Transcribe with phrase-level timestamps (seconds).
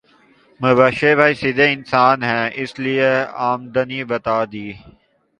[0.59, 3.09] مبشر بھائی سیدھے انسان ہے اس لیے
[3.47, 4.67] امدنی بتا دی